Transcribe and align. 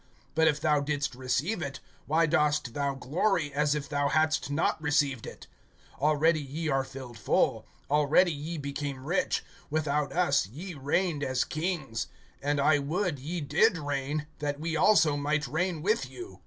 But 0.33 0.47
if 0.47 0.59
thou 0.59 0.79
didst 0.81 1.13
receive 1.13 1.61
it, 1.61 1.79
why 2.07 2.25
dost 2.25 2.73
thou 2.73 2.95
glory, 2.95 3.53
as 3.53 3.75
if 3.75 3.87
thou 3.87 4.07
hadst 4.07 4.49
not 4.49 4.81
received 4.81 5.27
it? 5.27 5.45
(8)Already 6.01 6.43
ye 6.43 6.69
are 6.69 6.83
filled 6.83 7.19
full, 7.19 7.67
already 7.87 8.31
ye 8.31 8.57
became 8.57 9.05
rich, 9.05 9.43
without 9.69 10.11
us 10.11 10.47
ye 10.47 10.73
reigned 10.73 11.23
as 11.23 11.43
kings; 11.43 12.07
and 12.41 12.59
I 12.59 12.79
would 12.79 13.19
ye 13.19 13.41
did 13.41 13.77
reign, 13.77 14.25
that 14.39 14.59
we 14.59 14.75
also 14.75 15.15
might 15.17 15.45
reign 15.45 15.83
with 15.83 16.09
you. 16.09 16.39